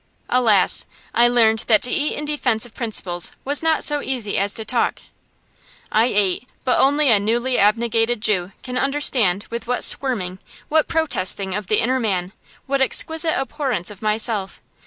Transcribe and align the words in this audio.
Alas! 0.29 0.87
I 1.13 1.27
learned 1.27 1.59
that 1.67 1.83
to 1.83 1.91
eat 1.91 2.13
in 2.13 2.25
defence 2.25 2.65
of 2.65 2.73
principles 2.73 3.33
was 3.45 3.61
not 3.61 3.83
so 3.83 4.01
easy 4.01 4.35
as 4.35 4.55
to 4.55 4.65
talk. 4.65 5.01
I 5.91 6.05
ate, 6.05 6.47
but 6.63 6.79
only 6.79 7.11
a 7.11 7.19
newly 7.19 7.59
abnegated 7.59 8.19
Jew 8.19 8.51
can 8.63 8.79
understand 8.79 9.45
with 9.51 9.67
what 9.67 9.83
squirming, 9.83 10.39
what 10.69 10.87
protesting 10.87 11.53
of 11.53 11.67
the 11.67 11.79
inner 11.79 11.99
man, 11.99 12.33
what 12.65 12.81
exquisite 12.81 13.39
abhorrence 13.39 13.91
of 13.91 14.01
myself. 14.01 14.59